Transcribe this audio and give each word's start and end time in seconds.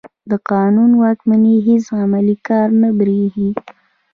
د 0.31 0.33
قانون 0.51 0.91
واکمني 1.01 1.55
هېڅ 1.67 1.85
عملي 2.01 2.35
کار 2.47 2.67
نه 2.81 2.89
برېښي. 2.99 3.49